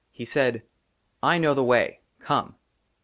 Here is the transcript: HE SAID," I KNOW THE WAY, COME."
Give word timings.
HE 0.11 0.25
SAID," 0.25 0.63
I 1.31 1.37
KNOW 1.37 1.53
THE 1.53 1.63
WAY, 1.63 1.99
COME." 2.21 2.55